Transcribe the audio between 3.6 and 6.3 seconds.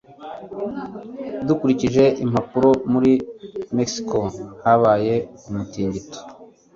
mexico habaye umutingito